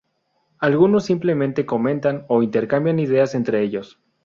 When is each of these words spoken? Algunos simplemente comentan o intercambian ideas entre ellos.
Algunos 0.57 1.05
simplemente 1.05 1.67
comentan 1.67 2.25
o 2.27 2.41
intercambian 2.41 2.97
ideas 2.97 3.35
entre 3.35 3.61
ellos. 3.61 3.99